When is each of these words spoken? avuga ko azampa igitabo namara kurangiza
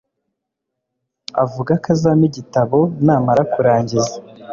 avuga 1.43 1.71
ko 1.81 1.87
azampa 1.95 2.25
igitabo 2.29 2.79
namara 3.05 3.43
kurangiza 3.53 4.13